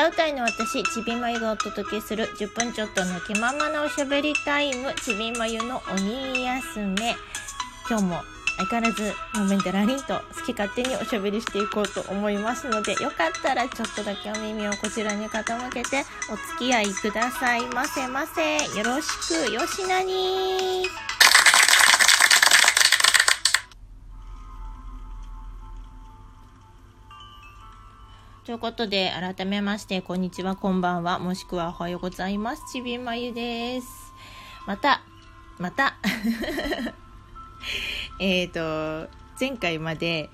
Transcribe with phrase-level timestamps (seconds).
[0.00, 7.14] 歌うたいの私、ちびまゆがお届けする10分ちょっとの気ままなおしゃべりタイム、ちびまゆの鬼休め。
[7.86, 8.22] 今日も
[8.56, 18.56] 相変わらず、もめんだらりんと好き勝手におしゃべりしていこうと思いますので、よかったらちょっとだけお耳をこちらに傾けて、お付き合いくださいませませ。
[18.78, 20.86] よろしく、よしなに
[28.42, 32.62] ということで、改めまして、こんにちは、こんばんは、もしくはおはようございます。
[32.72, 34.14] ちびまゆです。
[34.66, 35.02] また、
[35.58, 35.98] また、
[38.18, 40.30] えっと、前回まで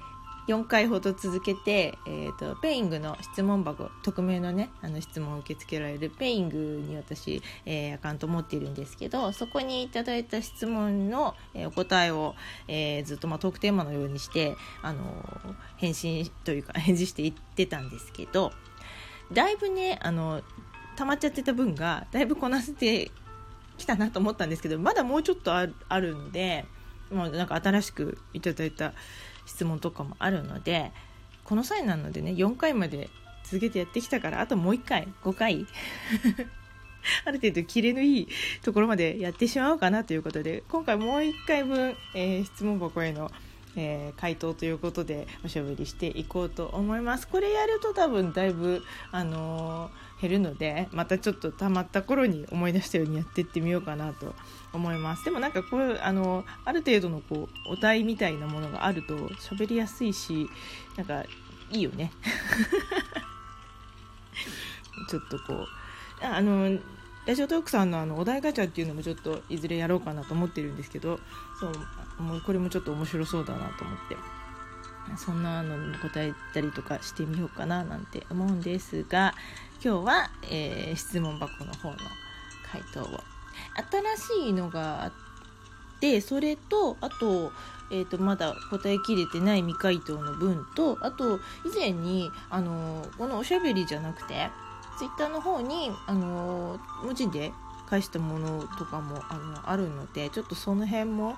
[0.48, 12.36] 4回ほど続けて、えーと、 Peing の質問箱匿名のねあの質問を受け付けられる Peing に私、えー、アカウント持っているんですけどそこにいただいた質問の、えー、お答えを、
[12.68, 15.04] えー、ずっと、まあ、トークテーマのようにして、あの
[15.76, 18.52] 返信というか 返事していってたんですけど
[19.32, 20.42] だいぶねあの
[20.96, 23.10] 溜まっちゃってた分がだいぶこなせて
[23.78, 25.66] きたなと思ったんですけどまだもうちょっとあ
[26.00, 26.64] るので、
[27.10, 28.92] まあ、なんか新しくいただいた
[29.46, 30.92] 質問とかもあるので
[31.44, 33.08] この際なのでね4回まで
[33.44, 35.66] 続けてやってきたからあともう1回5回
[37.24, 38.28] ある程度キレのいい
[38.62, 43.30] ところまでやってしまおうかなということで今回もう1回分、えー、質問箱への
[43.76, 47.28] えー、回答ということでおしゃべりしていこうと思います。
[47.28, 54.34] これやると多分だいぶ、あのー、減るのでまたちょっとたまった頃に思い出したようにやっていってみようかなと
[54.72, 55.24] 思います。
[55.24, 60.48] でもなんかこうあのある程度のこうお題みたいなものがあると喋りやすいし
[60.96, 61.24] なんか
[61.70, 62.12] いいよね。
[65.08, 65.66] ちょっとこう
[66.24, 66.78] あの
[67.26, 71.20] ラジオトークさんのあのお題ガチャっていうのもちょっといずれやろうかなと思ってるんですけど
[71.60, 74.16] そうもうこれもちょっと面白そうだなと思って。
[75.16, 79.34] そんなのに答えたりとかしてみようかななんて思うんですが
[79.84, 81.96] 今日は、えー、質問箱の方の
[82.70, 83.20] 回答を。
[84.16, 85.12] 新しいのがあっ
[86.00, 87.52] てそれとあと,、
[87.90, 91.40] えーと、まだ答えきれてない未回答の分とあと以
[91.74, 94.48] 前にあのこのおしゃべりじゃなくて
[94.98, 97.52] ツイッターの方にあの文字で
[97.88, 101.36] 返したものとかもあのあるのでちょっとその辺も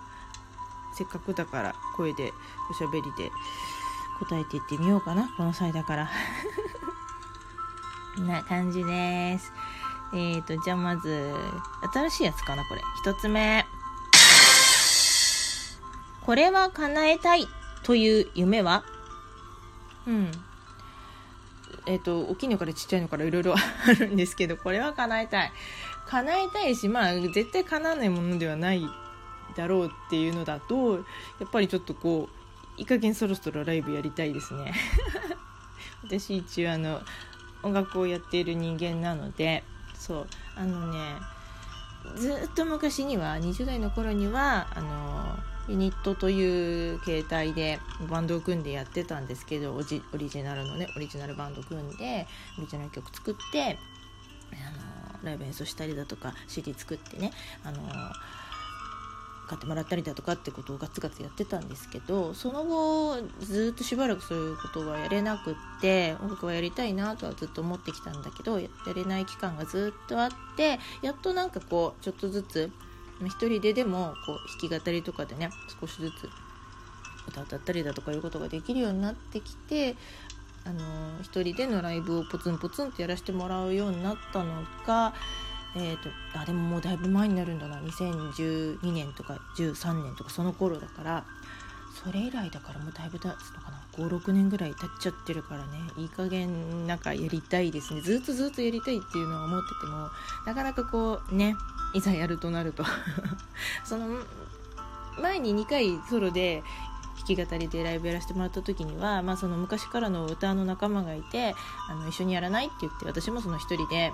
[0.94, 2.32] せっかくだから声で
[2.71, 3.31] おしゃべりで
[4.19, 6.10] 答えていってみようかなこの際だから。
[8.19, 9.53] な感じです。
[10.12, 11.34] えーとじゃあまず
[11.93, 12.82] 新しいやつかなこれ。
[13.04, 13.65] 1つ目。
[16.22, 17.47] これは叶えたい
[17.84, 18.84] という夢は？
[20.06, 20.31] うん。
[21.87, 25.53] えっ、ー、と大きいのからちっちゃいのからいろいろ あるんですけどこれは叶えたい。
[26.06, 28.82] 叶えたいしまあ絶対叶わないものではない
[29.56, 31.00] だろうっていうのだとや
[31.47, 32.28] っぱりちょっとこ
[32.76, 34.72] ういい加減そろそろライブやりたいですね。
[36.04, 37.00] 私一応あの
[37.62, 39.64] 音楽をやっている人間なので
[39.94, 40.98] そうあのね
[42.16, 45.37] ずっと昔には20代の頃にはあの
[45.69, 49.82] ユニットという形態でバンドを組んでやってたんですけどオ
[50.16, 52.26] リジナルのねオリジナルバンド組んで
[52.58, 53.78] オリジナル曲作って
[54.53, 57.32] あのライブ演奏したりだとか CD 作ってね
[57.64, 57.82] あの
[59.48, 72.70] 買ってもらったりだとかってことをガツガツやってたんですけどその後ずっとしばらくそういうことはやれなくって音楽はやりたいなとはずっと思ってきたんだけどやれない期間がずっとあってやっとなんかこうちょっとずつ
[73.25, 75.50] 一人ででもこう弾き語りとかでね
[75.81, 76.28] 少しずつ
[77.26, 79.97] 歌歌ったりだとかいうことができるようになってきて
[80.64, 85.14] あの一人でのライブをポツンポツンってやらせてもらうようになったのが
[85.75, 87.79] えーと、あでももうだいぶ前になるんだな。
[87.81, 91.25] 2012年とか13年とかその頃だから
[92.03, 93.83] それ以来だからもうだいぶ経つのかな。
[93.99, 95.81] 56年ぐらい経っちゃってるからね。
[95.97, 98.01] いい加減なんかやりたいですね。
[98.01, 100.09] ずっとずっとやりたいっていうのは思ってても
[100.47, 101.56] なかなかこうね
[101.95, 102.85] いざやるとなると。
[103.85, 104.06] その
[105.21, 106.62] 前に2回ソロで
[107.19, 111.55] 弾き語りでライブやらせてもらった時には、まあ、その昔からの歌の仲間がいて
[111.88, 114.12] あの一緒にやらないって言って私もその一人で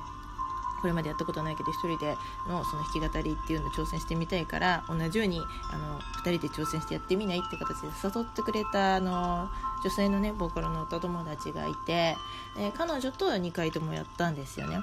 [0.84, 2.14] これまでやったことないけど1人で
[2.46, 5.40] のその弾き語りっていうのを挑戦してみたいから同じように
[5.72, 9.48] あの2人で挑戦してやってみないって形で誘ってくれたあの
[9.82, 12.16] 女性のねボーカルの歌友達がいて、
[12.58, 14.76] え彼女と2回ともやったんですよね。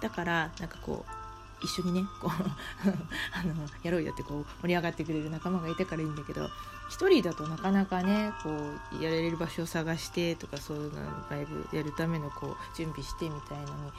[0.00, 2.30] だからなんかこう一緒にねこう
[3.36, 8.50] あのやろうよってこう盛り上がってくれる仲間がいたからいいんだけど1人だとなかなかねこ
[8.98, 13.92] うやれる場所を探してとかそういうのライブやるためのこう準備してみたいなのに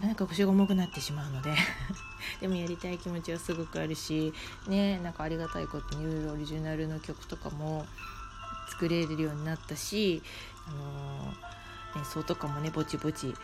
[0.00, 1.54] かなか腰が重くなってしまうので
[2.40, 4.32] でもやりたい気持ちはすごくあるし
[4.66, 7.86] ねなんかありがたいことにいろいろオリジナルの曲とかも
[8.70, 10.22] 作れるようになったし、
[10.66, 13.34] あのー、演奏とかもねぼちぼち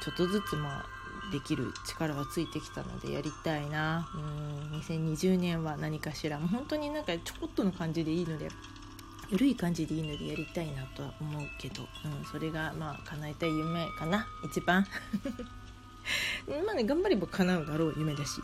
[0.00, 0.98] ちょっとずつまあ
[1.30, 4.08] できる力はついてきたのでやりたいな。
[4.14, 8.48] うん2020年は何かしらもう本当になんかちょこっとの感じでいいので
[9.30, 14.86] 緩い感じでいいのでやりたいなとは思うけど、うん、それがまあ叶えたい夢かな一番。
[16.64, 18.40] まあね頑張れば叶うだろう夢だし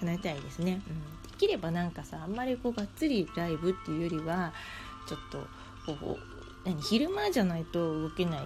[0.00, 4.52] 叶えたいですね、うん、できればなんかさあんまりこうがっつりライブっていうよりは
[5.06, 5.38] ちょっと
[5.86, 6.18] こう
[6.64, 8.40] 何昼間じゃないと動けない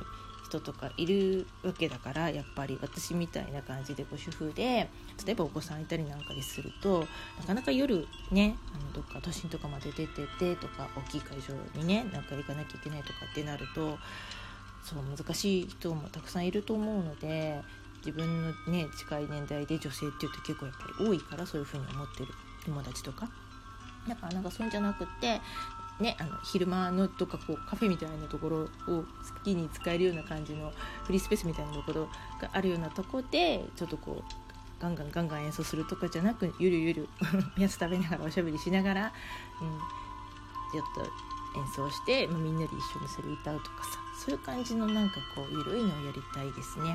[0.47, 4.89] 人とかいるわけだからやっぱり私みたいな感じでご主婦で
[5.27, 7.05] 例えばお子さんいたりなんかにすると
[7.39, 13.99] なかなか夜ねあのどっか都心とかまで出ててとか大きい会場にねなんか行かなきゃいけないとかってなると
[14.85, 17.61] そう難しい人もたくさんいると思うので
[18.07, 22.29] 自分のね近い年代で女性っていうと結構やっぱり多いからそういうふうに思ってる
[22.65, 23.29] 友達とか。
[24.09, 25.41] だからなんかそういうんじゃなくって
[25.99, 29.05] ね、あの昼間のとかこうカフェみたいなところを好
[29.43, 30.73] きに使えるような感じの
[31.05, 32.09] フリースペースみたいなところ
[32.41, 34.33] があるようなとこでちょっとこう
[34.79, 37.09] ガンガンガンガン演奏するとかじゃなくゆるゆる
[37.57, 39.13] おやつ食べながらおしゃべりしながら、
[39.63, 39.79] うん、
[40.71, 41.05] ちょっ
[41.55, 43.91] と演奏して、まあ、みんなで一緒にそれ歌うとかさ
[44.23, 46.95] そういう感じのなんかこうゆるいのをやりたいですね。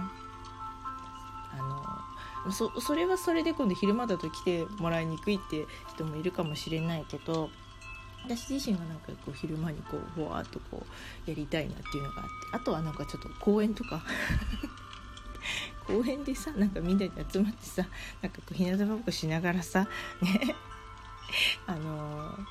[1.54, 7.50] あのそそれはそれで今度昼間だと来てもらいにくいって人もいるかもしれないけど
[8.24, 10.86] 私自身がなんかこう昼間にこうふわっとこ
[11.28, 14.04] うやりたいなっていうのがあってあとはなんかちょっと公園とか
[15.86, 17.86] 公園でさなんかみんなで集まってさ
[18.22, 19.88] なんかこう日向ぼっこしながらさ
[20.22, 20.56] ね
[21.66, 22.46] あのー、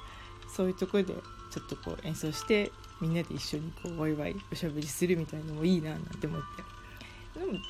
[0.48, 6.79] そういうとこでちょっとこう演奏してみんなで一緒にこうワイワイおしゃべりするみたいのもいいななんて思って。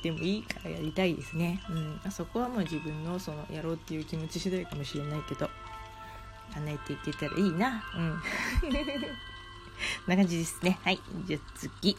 [0.03, 5.49] でもいいからやりたいですね、うん、あそこはもう自分のそのやろうっていう気持ち次第かもしれないけど
[6.53, 7.81] 叶えていけたらいいな。
[7.95, 8.21] うん。
[10.05, 10.77] な感じですね。
[10.83, 10.99] はい。
[11.25, 11.97] じゃあ次。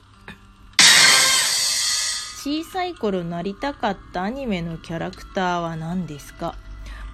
[0.79, 6.55] 小さい頃なりたかったアニメのキャラクターは何ですか？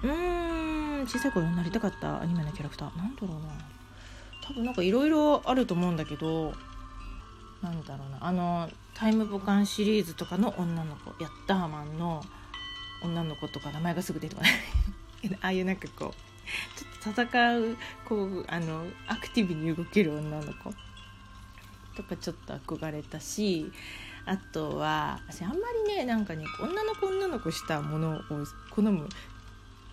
[0.03, 1.07] うーん。
[1.07, 2.97] 小さい頃なりたかったアニメのキャラクター。
[2.97, 3.53] なんだろうな。
[4.45, 6.53] 多分なんかいろいろあると思うんだけど
[7.61, 8.17] なんだろうな。
[8.19, 8.69] あの
[8.99, 12.21] タイムボカンシリーズとかの女の子ヤッターマンの
[13.01, 14.51] 女の子とか名前がすぐ出てこない。
[15.41, 20.73] ああいうなんかこうちょっと戦うこうあのアクティブに動ける女の子
[21.95, 23.71] とかちょっと憧れたし
[24.25, 25.55] あとは私あんま
[25.87, 28.21] りねなんかね女の子女の子したものを
[28.71, 29.07] 好む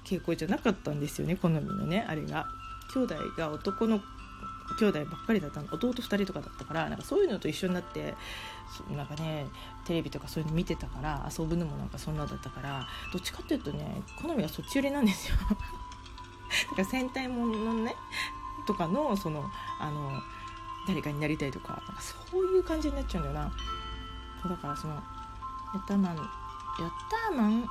[0.05, 2.49] 傾向じゃなかったんですよね好みのねあれが。
[2.93, 4.01] 兄弟が男の
[4.79, 5.69] 兄弟ばっかりだったの。
[5.73, 8.15] 弟2人とかだったからなんかそういうのと一緒になって
[8.95, 9.47] なんかね
[9.85, 15.37] テレビとかそういうの見てたから遊ぶのもなんかそんなだったからどっちかっていうとね好みはそっち寄りなんですよ。
[15.49, 15.57] だか
[16.79, 17.95] ら戦隊ものね
[18.67, 20.21] とかのそのあの
[20.87, 23.53] 誰かになりたいとかなんかそういう感じになっちゃうんだよな。
[24.49, 25.01] だからそのヤ
[25.81, 26.27] ッターマンヤッ
[27.29, 27.69] ターマン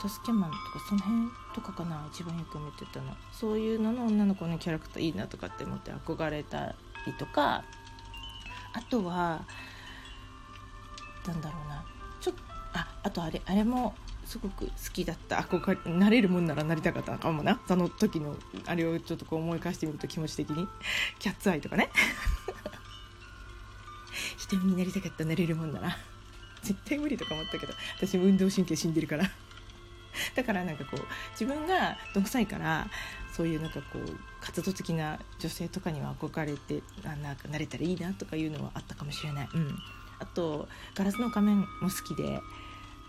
[0.00, 3.16] 助けマンとかその辺とかかな一番よく見てたの。
[3.32, 6.74] そういうのの女の子のキャラクターいいなとかって思って憧れた
[7.06, 7.64] りとか。
[8.74, 9.44] あとは
[11.26, 11.84] なんだろうな。
[12.20, 12.42] ちょっと
[12.74, 17.60] ああとあれあれもすごく好きだった憧れなれるもんならなりたかったかもな。
[17.66, 18.36] その時の
[18.66, 20.68] あれをちょっとこう思い返してみると気持ち的に。
[21.18, 21.90] キャッツアイとかね。
[24.38, 25.96] 瞳になりたかったなれるもんなら。
[26.62, 29.24] 絶対無理とか思ったけど私も運動神経死んでるから。
[30.34, 32.88] だからなんかこう自分がどんくさいから
[33.32, 39.78] そういうなんかこう活動的な女性とかには憧れてあなんかなれたらいいなとかいうのはあったかもしれない、うん、
[40.18, 42.40] あと「ガラスの仮面」も好きで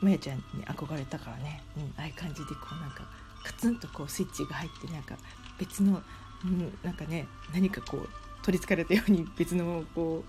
[0.02, 3.04] まやちゃんに憧れたからね、うん、ああいう感じでこうなんか
[3.44, 5.18] カツンとこうスイッチが入ってなんか
[5.58, 6.02] 別の、
[6.44, 8.10] うん、なんかね何かこう
[8.44, 10.24] 取りつかれたように別のこ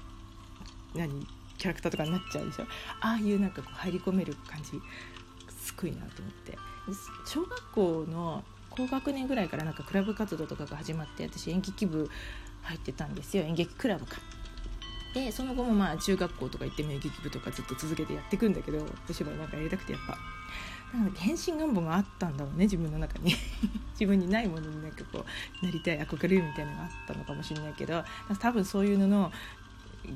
[0.94, 1.26] う何
[1.58, 2.64] キャラクターとかになっちゃうでしょ。
[3.00, 4.80] ああいうなんかこう入り込める感じ。
[5.60, 6.58] すごいなと思って。
[7.24, 12.08] 小学校の高学年ぐらいからなんかクラブ活動とかが始まって私演劇部
[12.62, 13.44] 入ってたんですよ。
[13.44, 14.16] 演劇クラブか。
[15.14, 20.16] でその後もまあ中学校とか行って名劇部とかずっと続けてやっていくんだけどお芝居なんかやりたくてやっぱ。
[20.96, 23.34] なんか変身願望があったんだろうね自分の中に。
[23.94, 25.24] 自分にないものになんかこ
[25.62, 28.04] うなりたい憧れるみたいなのがあったのかもしれないけど
[28.38, 29.32] 多分そういうのの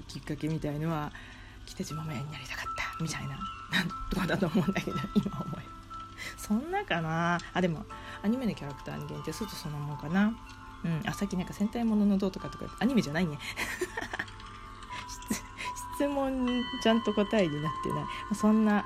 [0.09, 1.13] きっかけみたいのは
[1.67, 2.84] 北島麻也になりたかった。
[3.01, 3.39] みたいな。
[4.11, 5.67] とかだと思うんだけど 今思え
[6.37, 7.39] そんなかな。
[7.53, 7.85] あでも
[8.23, 10.33] アニメのキャラクターに限定するとそのもんかな。
[10.85, 11.03] うん。
[11.07, 13.39] あさっきなんか戦隊もののどうとかとかアニメじゃないね。
[15.97, 18.05] 質問ちゃんと答えになってない。
[18.35, 18.85] そんな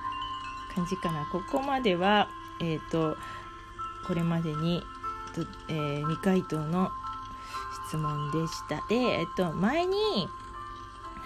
[0.74, 1.26] 感じかな。
[1.26, 2.28] ここまでは
[2.60, 3.16] えっ、ー、と
[4.06, 4.82] これまでに、
[5.68, 6.90] えー、未回答の
[7.88, 8.76] 質問でした。
[8.88, 10.28] でえっ、ー、と前に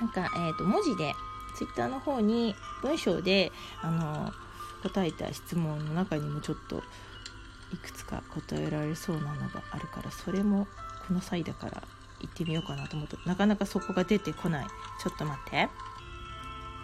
[0.01, 1.15] なんか、えーと、文字で
[1.57, 4.33] ツイッターの方に文章であの
[4.83, 6.83] 答えた質問の中にもちょっと
[7.73, 10.67] いくつか答えられそうなのがあるからそれも
[11.07, 11.83] この際だから
[12.21, 14.67] 行ってみようかなと思ってなかなかそこが出てこない。
[15.03, 15.69] ちょっと待って。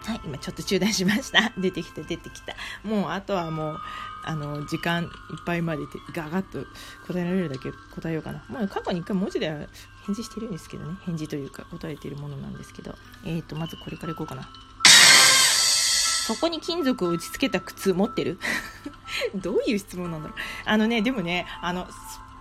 [0.05, 1.51] はい今ちょっと中断しました。
[1.57, 2.55] 出てきた出てきた。
[2.83, 3.79] もうあとはもう
[4.23, 5.09] あの時間いっ
[5.45, 6.65] ぱいまでガガッと
[7.07, 8.43] 答えられるだけ答えようかな。
[8.47, 9.55] もう過去に1回文字では
[10.05, 10.97] 返事してるんですけどね。
[11.05, 12.97] 返事というか答えているものなんですけど。
[13.25, 14.49] えーとまずこれからいこうかな。
[14.85, 18.39] そこに金属を打ち付けた靴持ってる？
[19.35, 20.37] どういう質問なんだろう。
[20.65, 21.87] あのねでもねあの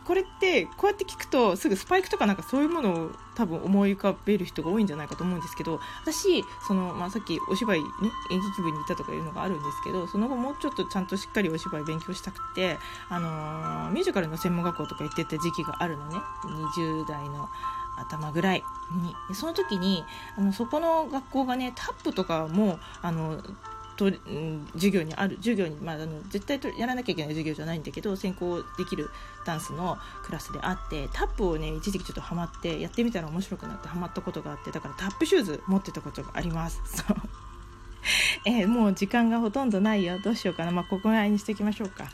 [0.09, 7.89] これってこうやって聞くとすぐスパイクとかなんかそういうものを多分思い浮かべる人が多いんじゃないかと思うんですけど私その、まあ、さっきお芝居、ね、
[8.31, 12.79] 演劇部にいたとかいうのがあるんですけどその後もうちょっとちゃんとしっかりお芝居勉強したくて、
[13.11, 16.17] あのー、ミュージカルの専門学校とか行ってた時期があるのね
[16.79, 17.51] 20代の
[17.99, 18.65] 頭ぐらい
[19.29, 19.35] に。
[19.35, 20.05] その時に
[20.39, 23.43] あのそこの学校がねタップとかもあの
[23.99, 24.11] と、
[24.75, 29.11] 授業にある授業に、まあ、あの絶対とやらなきゃいけない授業じゃないんだけど専攻できる
[29.45, 36.81] ダンスのクラスであってタップをね一時期ちょっとハマってやってみたら面白くなってハマったことがあってだからタップシューズ持ってたことがあります。
[36.87, 37.17] そう
[38.45, 42.09] えー、もう時間がほとんどないよどうしようかな、まあ、ここぐらいにしておきましょうか。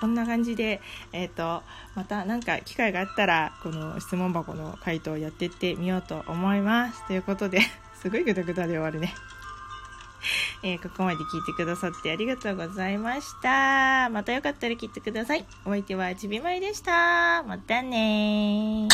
[0.00, 0.82] こんな感じで、
[1.12, 1.62] えーと、
[1.94, 7.06] また何か機会があったらこの質問箱の回答をやっていってみようと思います。
[7.06, 7.60] ということで
[7.94, 9.14] すごいグダグダで終わるね。
[10.62, 14.08] えー、ここまで聞いてくださってありがとうございました。
[14.10, 15.46] またよかったら聞いてください。
[15.64, 17.42] お相手はちびまりでした。
[17.42, 18.88] またね